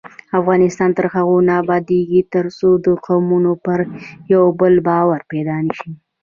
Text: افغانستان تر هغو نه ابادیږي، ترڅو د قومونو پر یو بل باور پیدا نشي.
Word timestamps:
افغانستان 0.39 0.89
تر 0.97 1.05
هغو 1.13 1.37
نه 1.47 1.53
ابادیږي، 1.63 2.21
ترڅو 2.33 2.69
د 2.85 2.87
قومونو 3.05 3.53
پر 3.65 3.79
یو 4.33 4.43
بل 4.59 4.73
باور 4.87 5.19
پیدا 5.31 5.55
نشي. 5.67 5.91